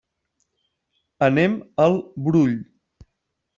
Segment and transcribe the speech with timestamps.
[1.27, 2.59] Anem al Brull.